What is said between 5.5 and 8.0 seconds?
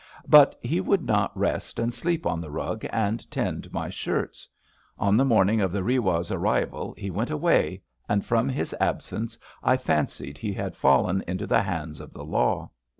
of the Rewdh's arrival he went away,